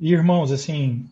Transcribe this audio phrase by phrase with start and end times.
[0.00, 1.04] E, irmãos, assim,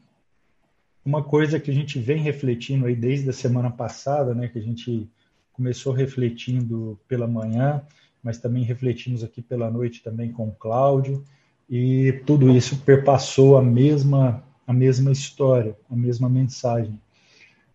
[1.04, 4.62] uma coisa que a gente vem refletindo aí desde a semana passada, né, que a
[4.62, 5.06] gente
[5.52, 7.82] começou refletindo pela manhã,
[8.22, 11.22] mas também refletimos aqui pela noite também com o Cláudio,
[11.68, 16.98] e tudo isso perpassou a mesma a mesma história, a mesma mensagem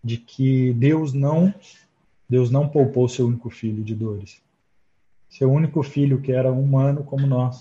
[0.03, 1.53] de que Deus não
[2.27, 4.41] Deus não poupou seu único filho de dores.
[5.29, 7.59] Seu único filho, que era humano como nós,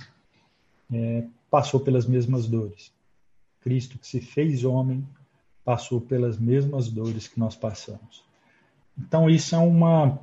[0.90, 2.92] é, passou pelas mesmas dores.
[3.62, 5.06] Cristo, que se fez homem,
[5.64, 8.24] passou pelas mesmas dores que nós passamos.
[8.98, 10.18] Então isso é uma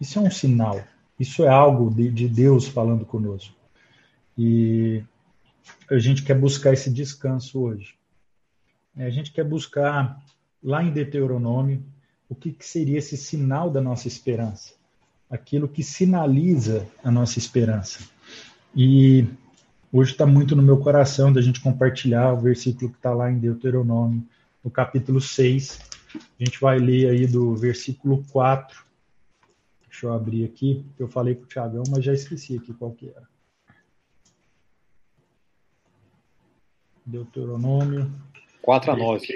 [0.00, 0.82] isso é um sinal.
[1.18, 3.54] Isso é algo de, de Deus falando conosco.
[4.36, 5.02] E
[5.90, 7.94] a gente quer buscar esse descanso hoje.
[8.94, 10.22] A gente quer buscar
[10.62, 11.82] lá em Deuteronômio
[12.28, 14.74] o que, que seria esse sinal da nossa esperança,
[15.30, 18.00] aquilo que sinaliza a nossa esperança.
[18.74, 19.26] E
[19.96, 23.38] hoje está muito no meu coração da gente compartilhar o versículo que está lá em
[23.38, 24.22] Deuteronômio,
[24.62, 25.78] no capítulo 6.
[26.14, 28.84] A gente vai ler aí do versículo 4.
[29.88, 33.08] Deixa eu abrir aqui, eu falei para o Tiagão, mas já esqueci aqui qual que
[33.08, 33.26] era.
[37.04, 38.12] Deuteronômio.
[38.60, 39.26] 4 a 9.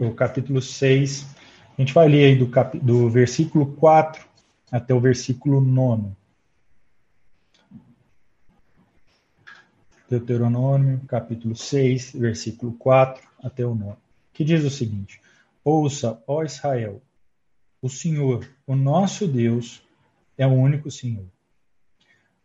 [0.00, 1.26] O capítulo 6.
[1.76, 4.24] A gente vai ler aí do, cap, do versículo 4
[4.70, 6.19] até o versículo 9.
[10.10, 13.96] Deuteronômio, capítulo 6, versículo 4 até o 9.
[14.32, 15.20] Que diz o seguinte:
[15.62, 17.00] Ouça, ó Israel,
[17.80, 19.80] o Senhor, o nosso Deus,
[20.36, 21.26] é o único Senhor.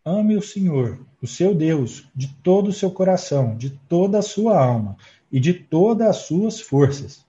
[0.05, 4.63] Ame o Senhor, o seu Deus, de todo o seu coração, de toda a sua
[4.63, 4.95] alma
[5.31, 7.25] e de todas as suas forças.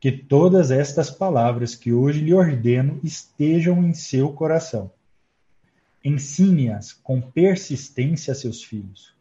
[0.00, 4.90] Que todas estas palavras que hoje lhe ordeno estejam em seu coração.
[6.02, 9.13] Ensine-as com persistência a seus filhos.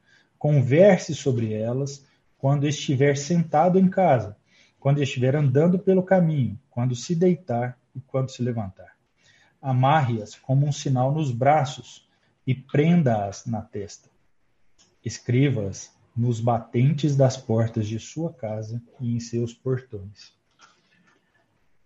[0.43, 2.05] Converse sobre elas
[2.37, 4.35] quando estiver sentado em casa,
[4.77, 8.91] quando estiver andando pelo caminho, quando se deitar e quando se levantar.
[9.61, 12.05] Amarre-as como um sinal nos braços
[12.45, 14.09] e prenda-as na testa.
[15.01, 20.33] Escreva-as nos batentes das portas de sua casa e em seus portões.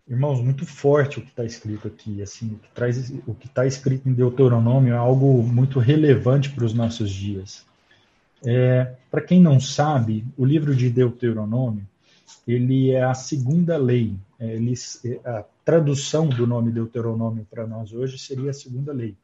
[0.08, 2.24] Irmãos, muito forte o que está escrito aqui.
[2.24, 6.74] Assim, o que o que está escrito em Deuteronômio é algo muito relevante para os
[6.74, 7.68] nossos dias.
[8.46, 11.86] É, para quem não sabe, o livro de Deuteronômio
[12.48, 14.16] ele é a segunda lei.
[14.40, 14.74] É, ele,
[15.26, 19.16] a tradução do nome Deuteronômio para nós hoje seria a segunda lei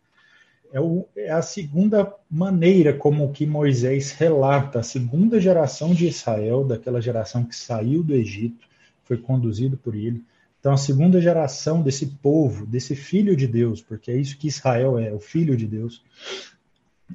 [0.73, 6.65] é, o, é a segunda maneira como que Moisés relata a segunda geração de Israel,
[6.65, 8.65] daquela geração que saiu do Egito,
[9.03, 10.23] foi conduzido por ele.
[10.59, 14.97] Então, a segunda geração desse povo, desse filho de Deus, porque é isso que Israel
[14.97, 16.01] é, o filho de Deus.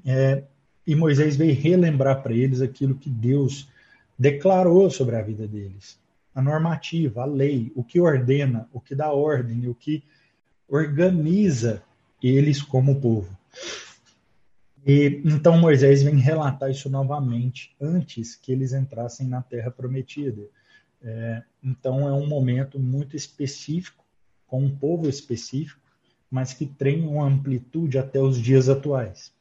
[0.06, 0.44] É,
[0.88, 3.68] e Moisés veio relembrar para eles aquilo que Deus
[4.18, 6.00] declarou sobre a vida deles.
[6.34, 10.02] A normativa, a lei, o que ordena, o que dá ordem, o que
[10.66, 11.82] organiza
[12.22, 13.28] eles como povo.
[14.86, 20.46] E então Moisés vem relatar isso novamente antes que eles entrassem na Terra Prometida.
[21.02, 24.02] É, então é um momento muito específico,
[24.46, 25.82] com um povo específico,
[26.30, 29.36] mas que tem uma amplitude até os dias atuais.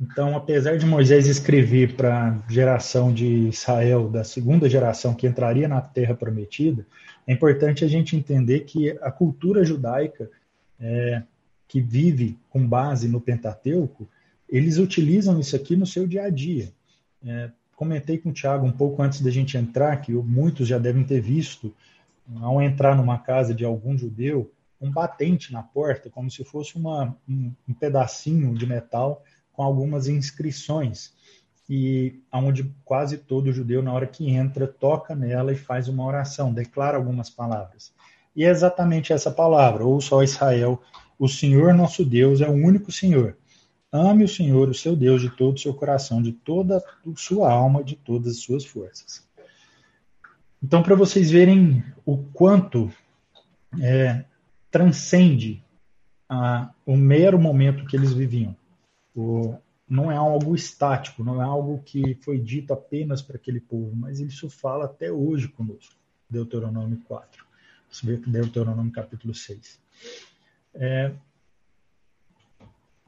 [0.00, 5.66] Então, apesar de Moisés escrever para a geração de Israel, da segunda geração que entraria
[5.66, 6.86] na Terra Prometida,
[7.26, 10.30] é importante a gente entender que a cultura judaica
[10.78, 11.22] é,
[11.66, 14.08] que vive com base no Pentateuco,
[14.48, 16.72] eles utilizam isso aqui no seu dia a dia.
[17.26, 21.02] É, comentei com o Tiago um pouco antes da gente entrar, que muitos já devem
[21.02, 21.74] ter visto,
[22.40, 27.16] ao entrar numa casa de algum judeu, um batente na porta, como se fosse uma,
[27.28, 29.24] um, um pedacinho de metal
[29.58, 31.12] com algumas inscrições.
[31.68, 36.54] E onde quase todo judeu, na hora que entra, toca nela e faz uma oração,
[36.54, 37.92] declara algumas palavras.
[38.36, 40.80] E é exatamente essa palavra, ou só Israel
[41.18, 43.36] o Senhor nosso Deus é o único Senhor.
[43.92, 46.82] Ame o Senhor, o seu Deus, de todo o seu coração, de toda a
[47.16, 49.26] sua alma, de todas as suas forças.
[50.62, 52.92] Então, para vocês verem o quanto
[53.80, 54.24] é,
[54.70, 55.64] transcende
[56.28, 58.54] a, o mero momento que eles viviam.
[59.18, 63.90] O, não é algo estático, não é algo que foi dito apenas para aquele povo,
[63.96, 65.96] mas isso fala até hoje conosco.
[66.30, 67.44] Deuteronômio 4.
[68.28, 69.80] Deuteronômio capítulo 6.
[70.74, 71.12] É,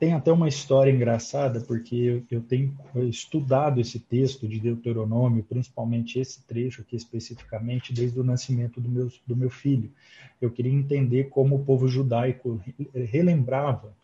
[0.01, 2.75] tem até uma história engraçada, porque eu tenho
[3.09, 9.13] estudado esse texto de Deuteronômio, principalmente esse trecho aqui especificamente, desde o nascimento do meu,
[9.25, 9.93] do meu filho.
[10.41, 12.61] Eu queria entender como o povo judaico
[12.95, 13.95] relembrava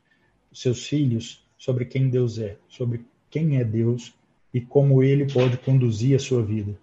[0.53, 4.15] seus filhos sobre quem Deus é, sobre quem é Deus
[4.53, 6.79] e como ele pode conduzir a sua vida.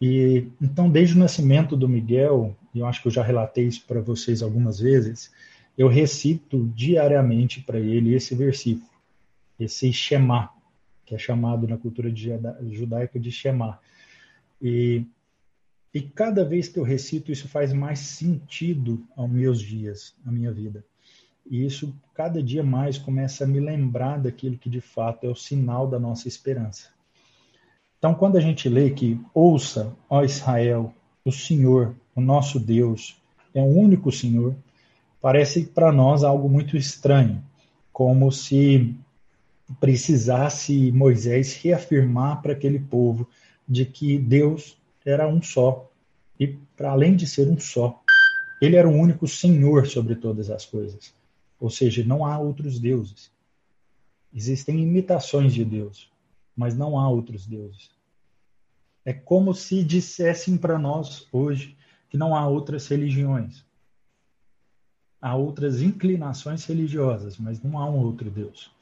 [0.00, 3.84] E então, desde o nascimento do Miguel, e eu acho que eu já relatei isso
[3.86, 5.32] para vocês algumas vezes,
[5.76, 8.90] eu recito diariamente para ele esse versículo,
[9.58, 10.50] esse Shema,
[11.06, 12.12] que é chamado na cultura
[12.70, 13.78] judaica de Shema.
[14.60, 15.04] E,
[15.94, 20.52] e cada vez que eu recito, isso faz mais sentido aos meus dias, à minha
[20.52, 20.84] vida.
[21.48, 25.34] E isso, cada dia mais, começa a me lembrar daquilo que de fato é o
[25.34, 26.88] sinal da nossa esperança.
[27.98, 30.92] Então, quando a gente lê que ouça, ó Israel,
[31.24, 33.16] o Senhor, o nosso Deus,
[33.54, 34.56] é o único Senhor,
[35.20, 37.42] parece para nós algo muito estranho,
[37.92, 38.94] como se
[39.78, 43.28] precisasse Moisés reafirmar para aquele povo
[43.68, 45.88] de que Deus era um só.
[46.38, 48.02] E, para além de ser um só,
[48.60, 51.14] ele era o único Senhor sobre todas as coisas.
[51.62, 53.30] Ou seja, não há outros deuses.
[54.34, 56.10] Existem imitações de Deus,
[56.56, 57.88] mas não há outros deuses.
[59.04, 61.76] É como se dissessem para nós hoje
[62.10, 63.64] que não há outras religiões.
[65.20, 68.72] Há outras inclinações religiosas, mas não há um outro Deus.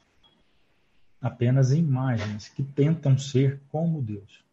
[1.21, 4.43] Apenas imagens que tentam ser como Deus.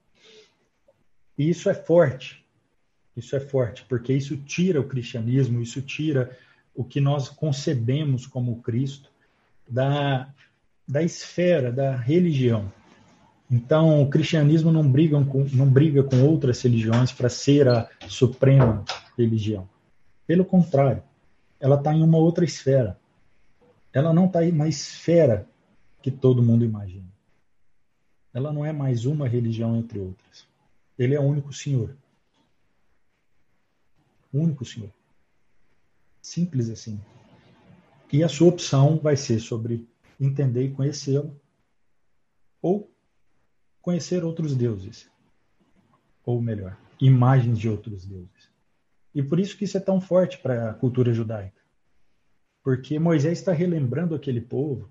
[1.39, 2.45] E isso é forte.
[3.17, 6.37] Isso é forte, porque isso tira o cristianismo, isso tira
[6.79, 9.11] o que nós concebemos como Cristo
[9.69, 10.33] da,
[10.87, 12.73] da esfera da religião.
[13.51, 18.85] Então, o cristianismo não briga com, não briga com outras religiões para ser a suprema
[19.17, 19.69] religião.
[20.25, 21.03] Pelo contrário,
[21.59, 22.97] ela está em uma outra esfera.
[23.93, 25.49] Ela não está na esfera
[26.01, 27.09] que todo mundo imagina.
[28.33, 30.47] Ela não é mais uma religião entre outras.
[30.97, 31.97] Ele é o único Senhor.
[34.33, 34.93] O único Senhor.
[36.29, 37.01] Simples assim.
[38.13, 39.89] E a sua opção vai ser sobre
[40.21, 41.35] entender e conhecê-lo
[42.61, 42.93] ou
[43.81, 45.11] conhecer outros deuses.
[46.27, 48.51] Ou melhor, imagens de outros deuses.
[49.15, 51.63] E por isso que isso é tão forte para a cultura judaica.
[52.63, 54.87] Porque Moisés está relembrando aquele povo,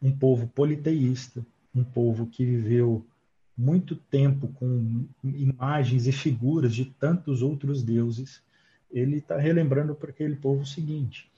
[0.00, 1.44] um povo politeísta,
[1.74, 3.06] um povo que viveu
[3.54, 8.42] muito tempo com imagens e figuras de tantos outros deuses
[8.94, 11.28] ele está relembrando para aquele povo o seguinte: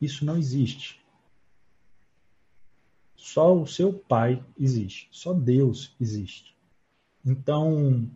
[0.00, 1.00] isso não existe.
[3.14, 6.56] Só o seu pai existe, só Deus existe.
[7.24, 8.10] Então,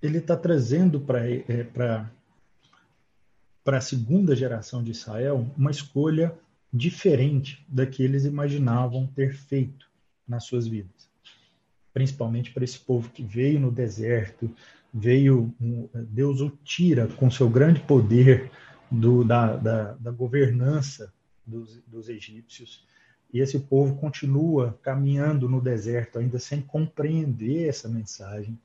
[0.00, 6.38] ele está trazendo para é, para a segunda geração de Israel uma escolha
[6.72, 9.90] diferente da que eles imaginavam ter feito
[10.26, 11.10] nas suas vidas.
[11.92, 14.54] Principalmente para esse povo que veio no deserto,
[14.92, 15.54] veio,
[16.08, 18.50] Deus o tira com seu grande poder
[18.90, 21.12] do, da, da, da governança
[21.46, 22.84] dos, dos egípcios.
[23.32, 28.58] E esse povo continua caminhando no deserto, ainda sem compreender essa mensagem,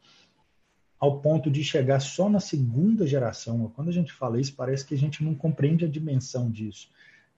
[1.00, 3.72] ao ponto de chegar só na segunda geração.
[3.76, 6.90] Quando a gente fala isso, parece que a gente não compreende a dimensão disso.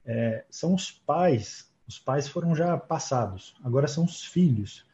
[0.06, 4.86] É, são os pais, os pais foram já passados, agora são os filhos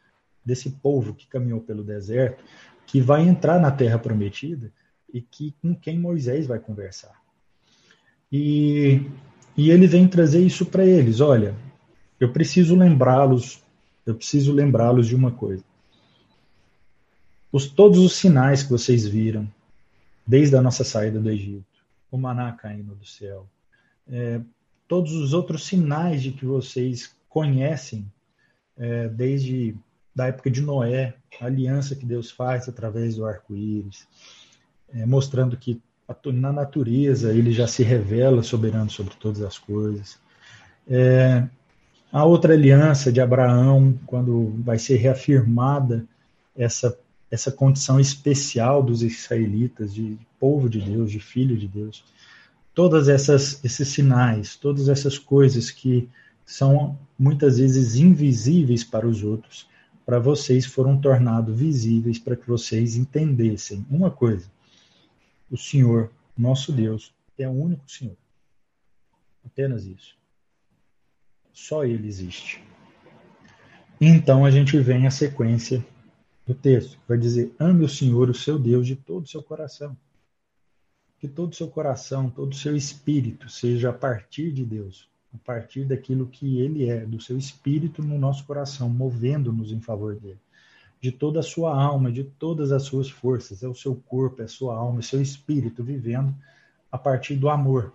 [0.44, 2.42] desse povo que caminhou pelo deserto,
[2.90, 4.72] que vai entrar na Terra Prometida
[5.14, 7.22] e que com quem Moisés vai conversar.
[8.32, 9.00] E,
[9.56, 11.20] e ele vem trazer isso para eles.
[11.20, 11.54] Olha,
[12.18, 13.62] eu preciso lembrá-los,
[14.04, 15.62] eu preciso lembrá-los de uma coisa.
[17.52, 19.48] Os, todos os sinais que vocês viram,
[20.26, 21.64] desde a nossa saída do Egito,
[22.10, 23.48] o maná caindo do céu,
[24.08, 24.40] é,
[24.88, 28.04] todos os outros sinais de que vocês conhecem,
[28.76, 29.76] é, desde
[30.14, 34.06] da época de Noé, a aliança que Deus faz através do arco-íris,
[34.92, 35.80] é, mostrando que
[36.32, 40.18] na natureza ele já se revela soberano sobre todas as coisas.
[40.88, 41.46] É,
[42.12, 46.04] a outra aliança de Abraão, quando vai ser reafirmada
[46.56, 46.98] essa,
[47.30, 52.04] essa condição especial dos israelitas, de povo de Deus, de filho de Deus.
[52.74, 56.08] Todas essas esses sinais, todas essas coisas que
[56.44, 59.68] são muitas vezes invisíveis para os outros,
[60.10, 64.50] para vocês foram tornados visíveis para que vocês entendessem uma coisa:
[65.48, 68.16] o Senhor, nosso Deus, é o único Senhor.
[69.46, 70.18] Apenas isso.
[71.52, 72.60] Só Ele existe.
[74.00, 75.86] Então a gente vem a sequência
[76.44, 79.96] do texto, vai dizer: ame o Senhor, o seu Deus, de todo o seu coração.
[81.20, 85.38] Que todo o seu coração, todo o seu espírito seja a partir de Deus a
[85.44, 90.38] partir daquilo que ele é, do seu espírito no nosso coração, movendo-nos em favor dele.
[91.00, 94.44] De toda a sua alma, de todas as suas forças, é o seu corpo, é
[94.44, 96.34] a sua alma, é o seu espírito vivendo
[96.90, 97.92] a partir do amor.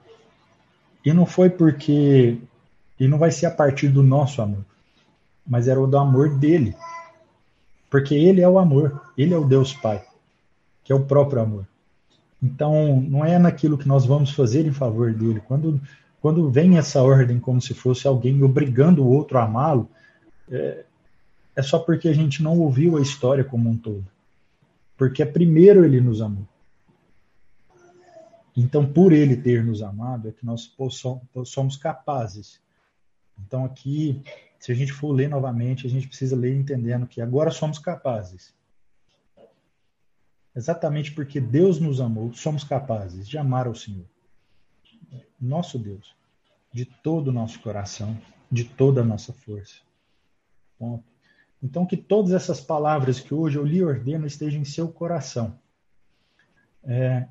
[1.04, 2.40] E não foi porque.
[3.00, 4.66] E não vai ser a partir do nosso amor,
[5.46, 6.76] mas era o do amor dele.
[7.90, 10.04] Porque ele é o amor, ele é o Deus Pai,
[10.84, 11.68] que é o próprio amor.
[12.42, 15.42] Então, não é naquilo que nós vamos fazer em favor dele.
[15.48, 15.80] Quando,
[16.26, 19.88] quando vem essa ordem como se fosse alguém obrigando o outro a amá-lo,
[20.50, 20.84] é,
[21.56, 24.08] é só porque a gente não ouviu a história como um todo.
[24.98, 26.48] Porque é primeiro ele nos amou.
[28.58, 30.76] Então, por ele ter nos amado, é que nós
[31.46, 32.60] somos capazes.
[33.46, 34.20] Então, aqui,
[34.58, 38.52] se a gente for ler novamente, a gente precisa ler entendendo que agora somos capazes.
[40.56, 44.15] Exatamente porque Deus nos amou, somos capazes de amar ao Senhor.
[45.46, 46.16] Nosso Deus.
[46.74, 48.18] De todo o nosso coração,
[48.52, 49.76] de toda a nossa força.
[50.78, 51.04] Ponto.
[51.64, 55.58] Então, que todas essas palavras que hoje eu lhe ordeno estejam em seu coração.
[56.84, 57.28] É,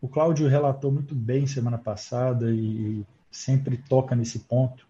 [0.00, 4.86] o Cláudio relatou muito bem semana passada e sempre toca nesse ponto,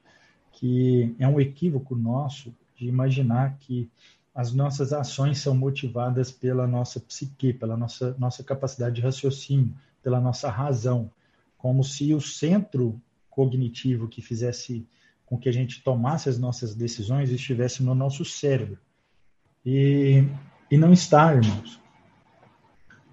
[0.52, 3.90] que é um equívoco nosso de imaginar que
[4.34, 10.20] as nossas ações são motivadas pela nossa psique, pela nossa, nossa capacidade de raciocínio, pela
[10.20, 11.10] nossa razão,
[11.60, 12.98] como se o centro
[13.28, 14.86] cognitivo que fizesse
[15.26, 18.78] com que a gente tomasse as nossas decisões estivesse no nosso cérebro.
[19.64, 20.24] E,
[20.70, 21.78] e não está, irmãos.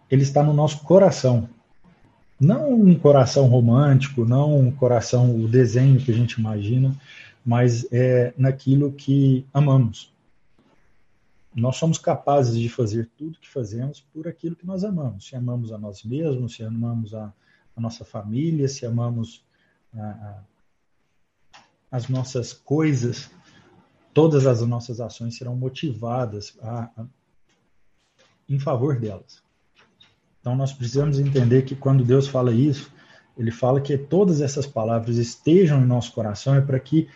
[0.09, 1.49] Ele está no nosso coração.
[2.39, 6.95] Não um coração romântico, não um coração, o desenho que a gente imagina,
[7.45, 10.13] mas é naquilo que amamos.
[11.53, 15.27] Nós somos capazes de fazer tudo que fazemos por aquilo que nós amamos.
[15.27, 17.33] Se amamos a nós mesmos, se amamos a,
[17.77, 19.45] a nossa família, se amamos
[19.93, 20.43] a, a,
[21.91, 23.29] as nossas coisas,
[24.13, 26.57] todas as nossas ações serão motivadas
[28.49, 29.43] em favor delas.
[30.41, 32.91] Então nós precisamos entender que quando Deus fala isso,
[33.37, 37.07] ele fala que todas essas palavras estejam em nosso coração é para que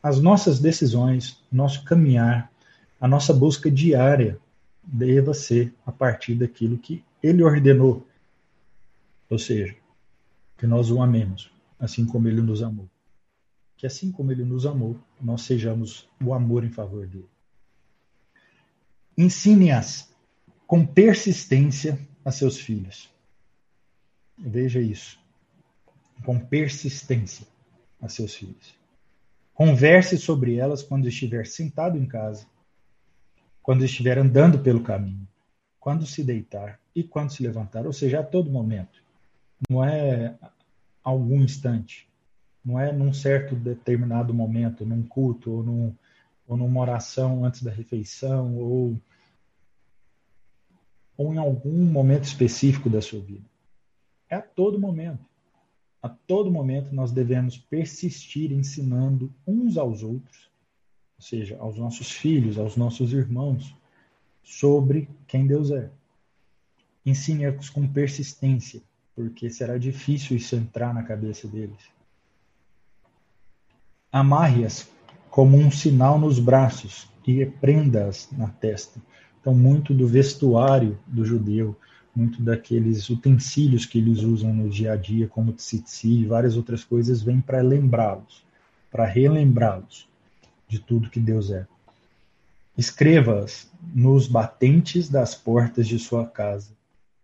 [0.00, 2.50] as nossas decisões, nosso caminhar,
[3.00, 4.38] a nossa busca diária
[4.82, 8.06] deva ser a partir daquilo que ele ordenou.
[9.28, 9.76] Ou seja,
[10.56, 12.88] que nós o amemos, assim como ele nos amou.
[13.76, 17.28] Que assim como ele nos amou, nós sejamos o amor em favor dele.
[19.16, 20.12] Ensine-as
[20.66, 23.10] com persistência a seus filhos.
[24.36, 25.18] Veja isso.
[26.24, 27.46] Com persistência
[28.00, 28.74] a seus filhos.
[29.54, 32.46] Converse sobre elas quando estiver sentado em casa,
[33.60, 35.26] quando estiver andando pelo caminho,
[35.80, 39.02] quando se deitar e quando se levantar, ou seja, a todo momento.
[39.68, 40.36] Não é
[41.02, 42.08] algum instante,
[42.64, 45.94] não é num certo determinado momento, num culto ou, num,
[46.46, 48.96] ou numa oração antes da refeição ou
[51.18, 53.44] ou em algum momento específico da sua vida.
[54.30, 55.26] É a todo momento.
[56.00, 60.48] A todo momento nós devemos persistir ensinando uns aos outros,
[61.16, 63.74] ou seja, aos nossos filhos, aos nossos irmãos,
[64.44, 65.90] sobre quem Deus é.
[67.04, 68.80] Ensine-os com persistência,
[69.18, 71.90] porque será difícil isso entrar na cabeça deles.
[74.12, 74.88] Amarre-as
[75.28, 79.02] como um sinal nos braços e prenda-as na testa
[79.40, 81.76] então, muito do vestuário do judeu,
[82.14, 86.84] muito daqueles utensílios que eles usam no dia a dia, como tzitzi e várias outras
[86.84, 88.44] coisas, vem para lembrá-los,
[88.88, 90.08] para relembrá-los
[90.68, 91.66] de tudo que Deus é.
[92.76, 96.77] Escreva-as nos batentes das portas de sua casa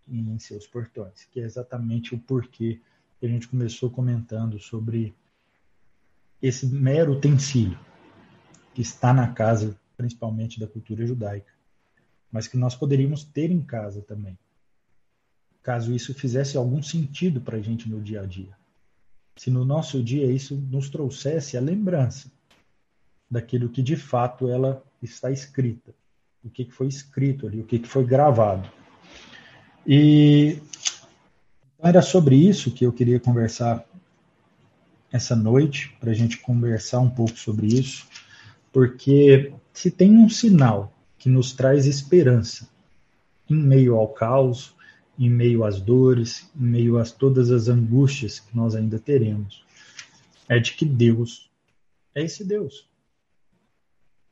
[0.09, 2.81] em seus portões, que é exatamente o porquê
[3.19, 5.15] que a gente começou comentando sobre
[6.43, 7.79] esse mero utensílio
[8.75, 11.55] que está na casa, principalmente da cultura judaica
[12.35, 14.37] mas que nós poderíamos ter em casa também,
[15.63, 18.59] caso isso fizesse algum sentido para a gente no dia a dia.
[19.37, 22.29] Se no nosso dia isso nos trouxesse a lembrança
[23.31, 25.95] daquilo que de fato ela está escrita,
[26.43, 28.69] o que foi escrito ali, o que foi gravado.
[29.87, 30.59] E
[31.79, 33.85] era sobre isso que eu queria conversar
[35.13, 38.07] essa noite, para a gente conversar um pouco sobre isso,
[38.73, 42.69] porque se tem um sinal que nos traz esperança
[43.49, 44.75] em meio ao caos,
[45.19, 49.65] em meio às dores, em meio a todas as angústias que nós ainda teremos.
[50.49, 51.51] É de que Deus
[52.15, 52.89] é esse Deus.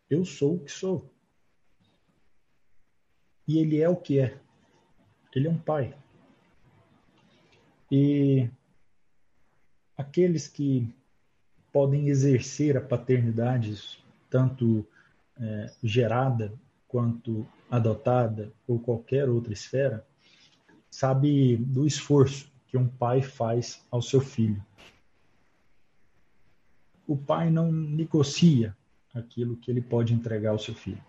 [0.09, 1.11] Eu sou o que sou.
[3.47, 4.39] E Ele é o que é.
[5.35, 5.95] Ele é um Pai.
[7.91, 8.49] E
[9.97, 10.89] aqueles que
[11.73, 13.99] podem exercer a paternidade,
[14.29, 14.87] tanto
[15.39, 16.53] é, gerada
[16.87, 20.07] quanto adotada ou qualquer outra esfera,
[20.91, 24.63] sabe do esforço que um pai faz ao seu filho.
[27.07, 28.77] O pai não negocia
[29.15, 31.03] aquilo que ele pode entregar ao seu filho.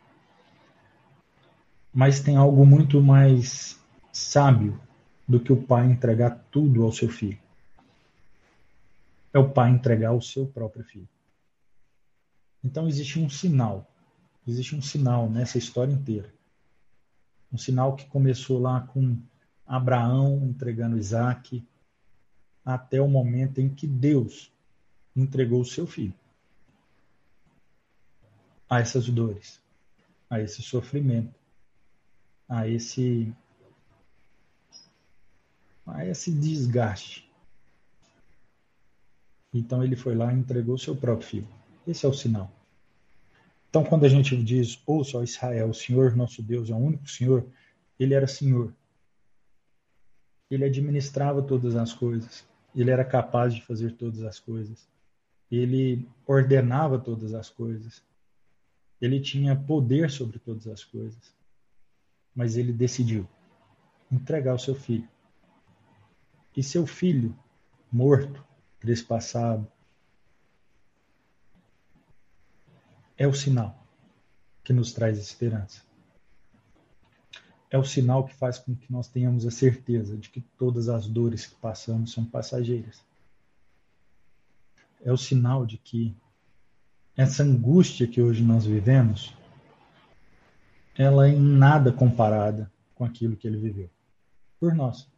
[1.93, 3.81] Mas tem algo muito mais
[4.13, 4.79] sábio
[5.27, 7.39] do que o pai entregar tudo ao seu filho.
[9.33, 11.09] É o pai entregar o seu próprio filho.
[12.63, 13.91] Então existe um sinal,
[14.47, 16.31] existe um sinal nessa história inteira.
[17.51, 19.17] Um sinal que começou lá com
[19.65, 21.65] Abraão entregando Isaac,
[22.63, 24.51] até o momento em que Deus
[25.15, 26.13] entregou o seu filho
[28.69, 29.61] a essas dores,
[30.29, 31.35] a esse sofrimento,
[32.47, 33.33] a esse
[35.85, 37.29] a esse desgaste.
[39.53, 41.47] Então ele foi lá e entregou seu próprio filho.
[41.87, 42.51] Esse é o sinal.
[43.69, 47.09] Então quando a gente diz, ouça, ó Israel, o Senhor nosso Deus é o único
[47.09, 47.45] Senhor,
[47.99, 48.73] ele era Senhor.
[50.49, 52.45] Ele administrava todas as coisas.
[52.75, 54.87] Ele era capaz de fazer todas as coisas.
[55.51, 58.03] Ele ordenava todas as coisas.
[58.99, 61.33] Ele tinha poder sobre todas as coisas.
[62.35, 63.27] Mas ele decidiu
[64.11, 65.07] entregar o seu filho.
[66.55, 67.37] E seu filho,
[67.91, 68.43] morto,
[68.79, 69.67] trespassado,
[73.17, 73.85] é o sinal
[74.63, 75.81] que nos traz esperança.
[77.69, 81.07] É o sinal que faz com que nós tenhamos a certeza de que todas as
[81.07, 83.03] dores que passamos são passageiras
[85.03, 86.15] é o sinal de que
[87.15, 89.35] essa angústia que hoje nós vivemos,
[90.97, 93.89] ela é em nada comparada com aquilo que ele viveu
[94.59, 95.11] por nós.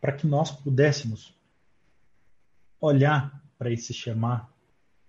[0.00, 1.34] Para que nós pudéssemos
[2.80, 4.50] olhar para esse chamar,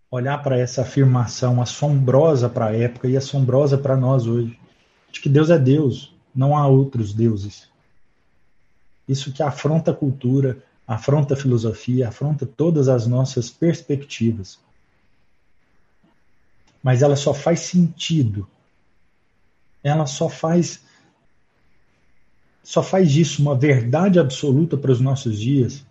[0.10, 4.58] olhar para essa afirmação assombrosa para a época e assombrosa para nós hoje,
[5.12, 7.70] de que Deus é Deus, não há outros deuses.
[9.08, 14.60] Isso que afronta a cultura, afronta a filosofia, afronta todas as nossas perspectivas.
[16.82, 18.48] Mas ela só faz sentido.
[19.84, 20.86] Ela só faz
[22.68, 25.86] só faz isso uma verdade absoluta para os nossos dias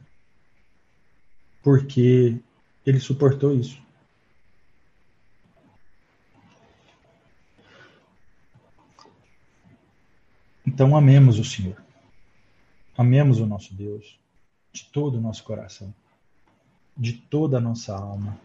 [1.62, 2.38] porque
[2.84, 3.80] ele suportou isso.
[10.66, 11.82] Então amemos o Senhor.
[12.94, 14.20] Amemos o nosso Deus
[14.70, 15.94] de todo o nosso coração,
[16.94, 18.38] de toda a nossa alma,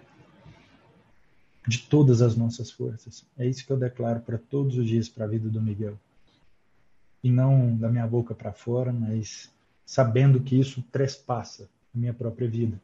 [1.67, 3.25] de todas as nossas forças.
[3.37, 5.99] É isso que eu declaro para todos os dias para a vida do Miguel.
[7.23, 9.51] E não da minha boca para fora, mas
[9.85, 12.81] sabendo que isso trespassa a minha própria vida.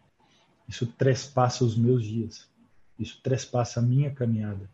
[0.67, 2.47] Isso trespassa os meus dias.
[2.99, 4.69] Isso trespassa a minha caminhada.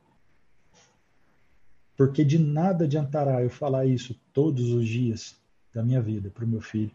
[1.95, 5.36] Porque de nada adiantará eu falar isso todos os dias
[5.73, 6.91] da minha vida para o meu filho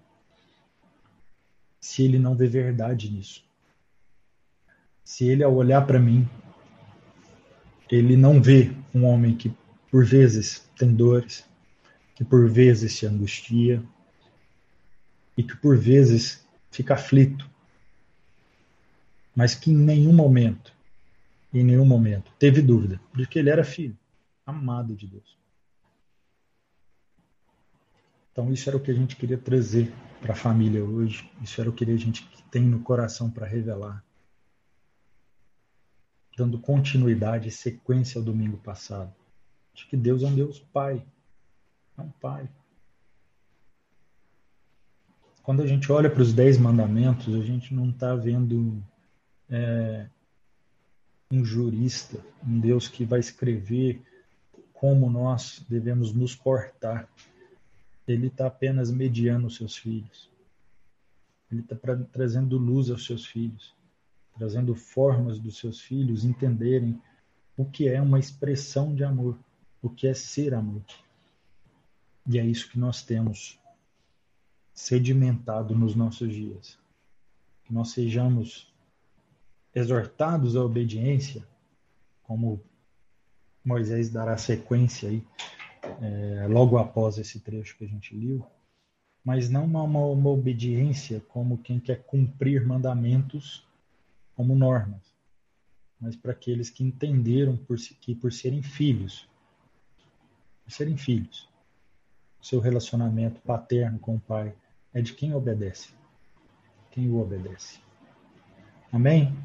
[1.81, 3.45] se ele não vê verdade nisso.
[5.05, 6.29] Se ele, ao olhar para mim,
[7.91, 9.53] ele não vê um homem que
[9.91, 11.48] por vezes tem dores,
[12.19, 13.81] que por vezes se angustia
[15.37, 17.49] e que por vezes fica aflito,
[19.37, 20.75] mas que em nenhum momento,
[21.55, 23.97] em nenhum momento, teve dúvida de que ele era filho,
[24.45, 25.39] amado de Deus.
[28.33, 31.31] Então isso era o que a gente queria trazer para a família hoje.
[31.41, 34.05] Isso era o que a gente tem no coração para revelar.
[36.37, 39.15] Dando continuidade e sequência ao domingo passado.
[39.73, 41.07] De que Deus é um Deus Pai.
[41.99, 42.49] É um Pai.
[45.43, 48.83] Quando a gente olha para os Dez Mandamentos, a gente não está vendo
[49.51, 50.07] é,
[51.31, 54.03] um jurista, um Deus que vai escrever
[54.73, 57.09] como nós devemos nos portar
[58.13, 60.31] ele está apenas mediando os seus filhos.
[61.51, 61.77] Ele está
[62.13, 63.75] trazendo luz aos seus filhos,
[64.37, 67.01] trazendo formas dos seus filhos entenderem
[67.57, 69.39] o que é uma expressão de amor,
[69.83, 70.83] o que é ser amor.
[72.29, 73.59] E é isso que nós temos
[74.75, 76.79] sedimentado nos nossos dias.
[77.65, 78.73] Que nós sejamos
[79.75, 81.43] exortados à obediência,
[82.23, 82.63] como
[83.65, 85.25] Moisés dará sequência aí
[86.03, 88.47] é, logo após esse trecho que a gente leu,
[89.25, 93.67] mas não uma, uma, obediência como quem quer cumprir mandamentos
[94.35, 95.15] como normas,
[96.01, 99.29] mas para aqueles que entenderam por, que por serem filhos,
[100.65, 101.49] por serem filhos,
[102.49, 104.55] seu relacionamento paterno com o pai
[104.95, 105.91] é de quem obedece,
[106.91, 107.79] quem o obedece.
[108.91, 109.37] Amém?